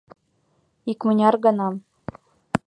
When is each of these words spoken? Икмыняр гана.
Икмыняр 0.91 1.35
гана. 1.45 1.67